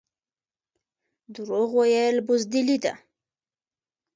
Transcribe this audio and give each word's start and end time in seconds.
دروغ 1.35 1.69
ویل 1.79 2.17
بزدلي 2.27 2.77
ده 2.83 2.93